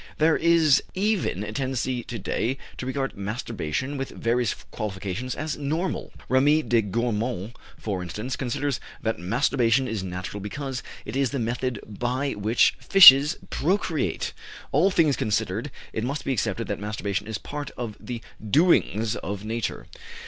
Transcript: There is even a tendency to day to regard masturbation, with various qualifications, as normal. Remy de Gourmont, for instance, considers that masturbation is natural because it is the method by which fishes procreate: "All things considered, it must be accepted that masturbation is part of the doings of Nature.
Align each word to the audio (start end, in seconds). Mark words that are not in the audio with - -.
There 0.17 0.35
is 0.35 0.81
even 0.95 1.43
a 1.43 1.51
tendency 1.51 2.01
to 2.05 2.17
day 2.17 2.57
to 2.77 2.87
regard 2.87 3.15
masturbation, 3.15 3.97
with 3.97 4.09
various 4.09 4.55
qualifications, 4.71 5.35
as 5.35 5.57
normal. 5.59 6.11
Remy 6.27 6.63
de 6.63 6.81
Gourmont, 6.81 7.53
for 7.77 8.01
instance, 8.01 8.35
considers 8.35 8.79
that 9.03 9.19
masturbation 9.19 9.87
is 9.87 10.01
natural 10.01 10.41
because 10.41 10.81
it 11.05 11.15
is 11.15 11.29
the 11.29 11.37
method 11.37 11.79
by 11.87 12.31
which 12.31 12.73
fishes 12.79 13.37
procreate: 13.51 14.33
"All 14.71 14.89
things 14.89 15.15
considered, 15.15 15.69
it 15.93 16.03
must 16.03 16.25
be 16.25 16.33
accepted 16.33 16.65
that 16.65 16.79
masturbation 16.79 17.27
is 17.27 17.37
part 17.37 17.69
of 17.77 17.95
the 17.99 18.23
doings 18.49 19.15
of 19.17 19.45
Nature. 19.45 19.85